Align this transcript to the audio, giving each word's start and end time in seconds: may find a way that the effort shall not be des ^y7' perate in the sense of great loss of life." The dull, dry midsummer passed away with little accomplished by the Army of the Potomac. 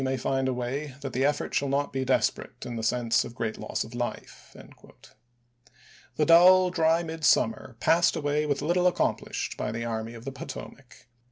may 0.03 0.17
find 0.17 0.47
a 0.47 0.53
way 0.53 0.95
that 1.01 1.13
the 1.13 1.23
effort 1.23 1.53
shall 1.53 1.69
not 1.69 1.93
be 1.93 2.03
des 2.03 2.15
^y7' 2.17 2.33
perate 2.33 2.65
in 2.65 2.75
the 2.75 2.81
sense 2.81 3.23
of 3.23 3.35
great 3.35 3.59
loss 3.59 3.83
of 3.83 3.93
life." 3.93 4.55
The 6.15 6.25
dull, 6.25 6.71
dry 6.71 7.03
midsummer 7.03 7.77
passed 7.79 8.15
away 8.15 8.47
with 8.47 8.63
little 8.63 8.87
accomplished 8.87 9.57
by 9.57 9.71
the 9.71 9.85
Army 9.85 10.15
of 10.15 10.25
the 10.25 10.31
Potomac. 10.31 11.05